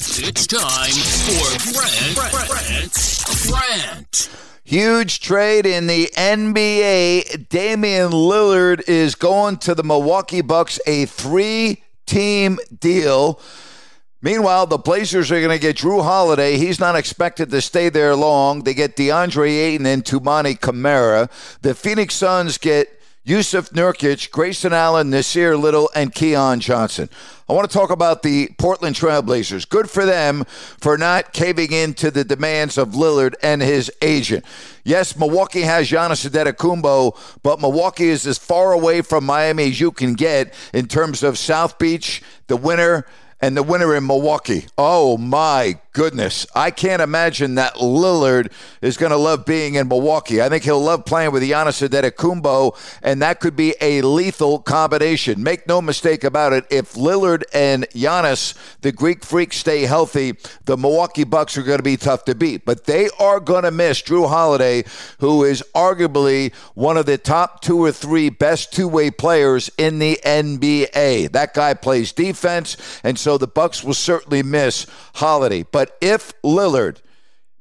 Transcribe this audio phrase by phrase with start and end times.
[0.00, 4.30] It's time for Grant's Rant.
[4.64, 7.48] Huge trade in the NBA.
[7.48, 13.40] Damian Lillard is going to the Milwaukee Bucks, a three team deal.
[14.20, 16.56] Meanwhile, the Blazers are going to get Jrue Holiday.
[16.56, 18.64] He's not expected to stay there long.
[18.64, 21.28] They get DeAndre Ayton and Toumani Camara.
[21.60, 22.93] The Phoenix Suns get
[23.26, 27.08] Jusuf Nurkic, Grayson Allen, Nassir Little, and Keon Johnson.
[27.48, 29.66] I want to talk about the Portland Trailblazers.
[29.66, 30.44] Good for them
[30.78, 34.44] for not caving in to the demands of Lillard and his agent.
[34.84, 39.90] Yes, Milwaukee has Giannis Antetokounmpo, but Milwaukee is as far away from Miami as you
[39.90, 43.06] can get in terms of South Beach, the winner,
[43.40, 44.66] and the winner in Milwaukee.
[44.76, 46.46] Oh my goodness.
[46.54, 50.42] I can't imagine that Lillard is going to love being in Milwaukee.
[50.42, 55.42] I think he'll love playing with Giannis Antetokounmpo, and that could be a lethal combination.
[55.42, 56.66] Make no mistake about it.
[56.68, 61.84] If Lillard and Giannis, the Greek freak, stay healthy, the Milwaukee Bucks are going to
[61.84, 62.64] be tough to beat.
[62.64, 64.84] But they are going to miss Jrue Holiday,
[65.20, 70.18] who is arguably one of the top two or three best two-way players in the
[70.24, 71.30] NBA.
[71.30, 75.62] That guy plays defense, and so the Bucks will certainly miss Holiday.
[75.62, 77.02] But but if Lillard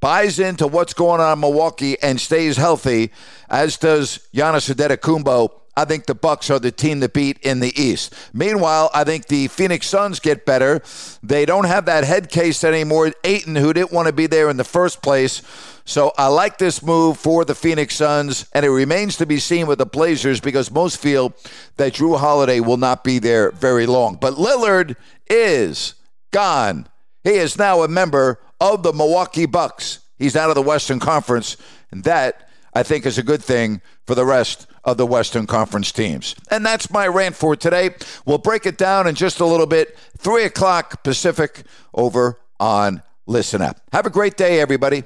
[0.00, 3.12] buys into what's going on in Milwaukee and stays healthy,
[3.48, 7.72] as does Giannis Antetokounmpo, I think the Bucks are the team to beat in the
[7.80, 8.12] East.
[8.32, 10.82] Meanwhile, I think the Phoenix Suns get better.
[11.22, 13.12] They don't have that head case anymore.
[13.22, 15.40] Ayton, who didn't want to be there in the first place.
[15.84, 19.68] So I like this move for the Phoenix Suns, and it remains to be seen
[19.68, 21.34] with the Blazers because most feel
[21.76, 24.18] that Jrue Holiday will not be there very long.
[24.20, 24.96] But Lillard
[25.30, 25.94] is
[26.32, 26.88] gone
[27.24, 30.00] he is now a member of the Milwaukee Bucks.
[30.16, 31.56] He's out of the Western Conference,
[31.90, 35.92] and that, I think, is a good thing for the rest of the Western Conference
[35.92, 36.34] teams.
[36.50, 37.90] And that's my rant for today.
[38.24, 39.96] We'll break it down in just a little bit.
[40.18, 41.62] 3 o'clock Pacific
[41.94, 43.80] over on Listen Up.
[43.92, 45.04] Have a great day, everybody.